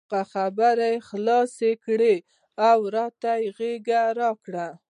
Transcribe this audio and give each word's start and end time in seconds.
هغه 0.09 0.23
خبرې 0.33 0.91
خلاصې 1.07 1.71
کړې 1.85 2.15
او 2.69 2.79
راته 2.95 3.31
یې 3.43 3.47
غېږه 3.57 4.01
راکړه. 4.19 4.67